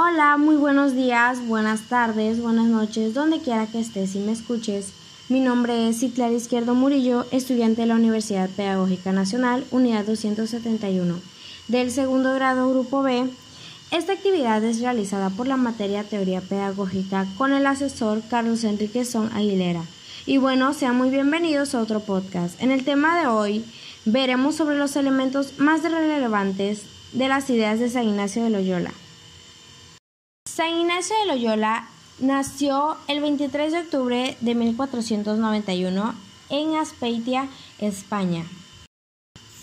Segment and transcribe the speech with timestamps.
[0.00, 4.92] Hola, muy buenos días, buenas tardes, buenas noches, donde quiera que estés y me escuches.
[5.28, 11.16] Mi nombre es Citlar Izquierdo Murillo, estudiante de la Universidad Pedagógica Nacional, Unidad 271,
[11.66, 13.28] del segundo grado Grupo B.
[13.90, 19.32] Esta actividad es realizada por la materia Teoría Pedagógica con el asesor Carlos Enrique Son
[19.32, 19.82] Aguilera.
[20.26, 22.62] Y bueno, sean muy bienvenidos a otro podcast.
[22.62, 23.64] En el tema de hoy
[24.04, 28.92] veremos sobre los elementos más relevantes de las ideas de San Ignacio de Loyola.
[30.58, 31.86] San Ignacio de Loyola
[32.18, 36.14] nació el 23 de octubre de 1491
[36.50, 37.46] en Aspeitia,
[37.78, 38.44] España.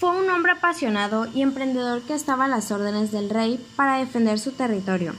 [0.00, 4.40] Fue un hombre apasionado y emprendedor que estaba a las órdenes del rey para defender
[4.40, 5.14] su territorio.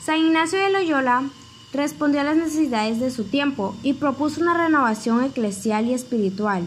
[0.00, 1.24] San Ignacio de Loyola
[1.72, 6.62] respondió a las necesidades de su tiempo y propuso una renovación eclesial y espiritual.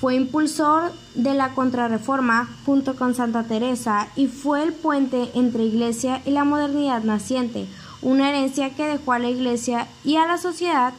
[0.00, 6.22] Fue impulsor de la contrarreforma junto con Santa Teresa y fue el puente entre Iglesia
[6.24, 7.66] y la modernidad naciente,
[8.00, 10.94] una herencia que dejó a la Iglesia y a la sociedad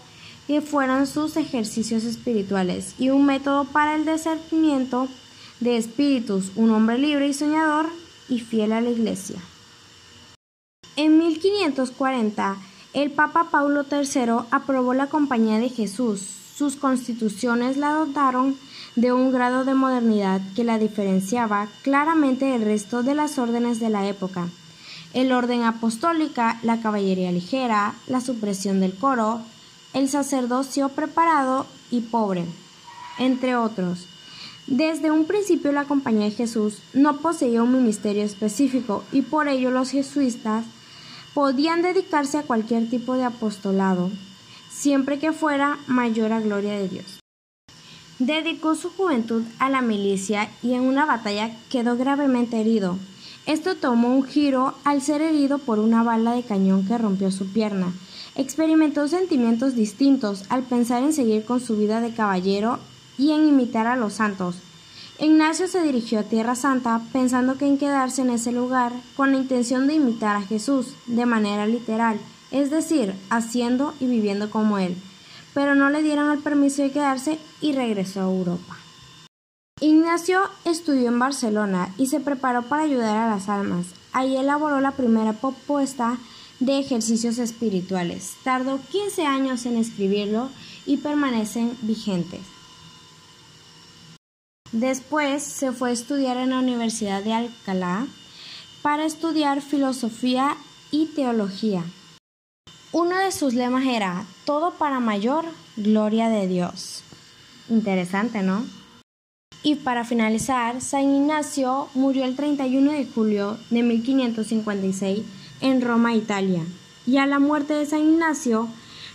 [0.45, 5.07] que fueron sus ejercicios espirituales y un método para el discernimiento
[5.61, 7.87] de espíritus, un hombre libre y soñador
[8.29, 9.39] y fiel a la Iglesia.
[10.95, 12.55] En 1540,
[12.93, 16.50] el Papa Paulo III aprobó la Compañía de Jesús.
[16.61, 18.55] Sus constituciones la dotaron
[18.95, 23.89] de un grado de modernidad que la diferenciaba claramente del resto de las órdenes de
[23.89, 24.47] la época.
[25.15, 29.41] El orden apostólica, la caballería ligera, la supresión del coro,
[29.95, 32.45] el sacerdocio preparado y pobre,
[33.17, 34.05] entre otros.
[34.67, 39.71] Desde un principio la Compañía de Jesús no poseía un ministerio específico y por ello
[39.71, 40.63] los jesuitas
[41.33, 44.11] podían dedicarse a cualquier tipo de apostolado,
[44.81, 47.19] siempre que fuera mayor a gloria de Dios.
[48.17, 52.97] Dedicó su juventud a la milicia y en una batalla quedó gravemente herido.
[53.45, 57.51] Esto tomó un giro al ser herido por una bala de cañón que rompió su
[57.51, 57.93] pierna.
[58.33, 62.79] Experimentó sentimientos distintos al pensar en seguir con su vida de caballero
[63.19, 64.55] y en imitar a los santos.
[65.19, 69.37] Ignacio se dirigió a Tierra Santa pensando que en quedarse en ese lugar con la
[69.37, 72.19] intención de imitar a Jesús de manera literal,
[72.51, 74.95] es decir, haciendo y viviendo como él
[75.53, 78.77] pero no le dieron el permiso de quedarse y regresó a Europa.
[79.79, 83.87] Ignacio estudió en Barcelona y se preparó para ayudar a las almas.
[84.13, 86.17] Ahí elaboró la primera propuesta
[86.59, 88.35] de ejercicios espirituales.
[88.43, 90.49] Tardó 15 años en escribirlo
[90.85, 92.41] y permanecen vigentes.
[94.71, 98.05] Después se fue a estudiar en la Universidad de Alcalá
[98.83, 100.55] para estudiar filosofía
[100.91, 101.83] y teología.
[102.93, 105.45] Uno de sus lemas era todo para mayor
[105.77, 107.03] gloria de Dios.
[107.69, 108.65] Interesante, ¿no?
[109.63, 115.21] Y para finalizar, San Ignacio murió el 31 de julio de 1556
[115.61, 116.63] en Roma, Italia.
[117.07, 118.67] Y a la muerte de San Ignacio,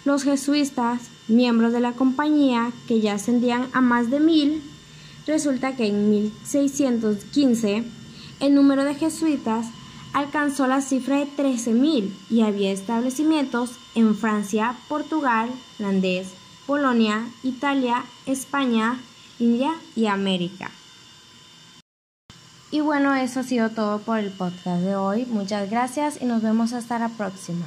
[0.07, 4.63] los jesuitas, miembros de la compañía, que ya ascendían a más de mil,
[5.27, 7.85] resulta que en 1615
[8.41, 9.67] el número de jesuitas
[10.17, 16.29] alcanzó la cifra de 13.000 y había establecimientos en Francia, Portugal, Holandés,
[16.67, 18.99] Polonia, Italia, España,
[19.39, 20.71] India y América.
[22.71, 25.27] Y bueno, eso ha sido todo por el podcast de hoy.
[25.27, 27.67] Muchas gracias y nos vemos hasta la próxima.